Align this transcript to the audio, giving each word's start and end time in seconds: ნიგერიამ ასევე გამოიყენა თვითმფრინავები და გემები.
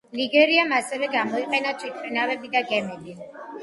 ნიგერიამ 0.19 0.73
ასევე 0.77 1.11
გამოიყენა 1.17 1.77
თვითმფრინავები 1.79 2.55
და 2.59 2.69
გემები. 2.77 3.21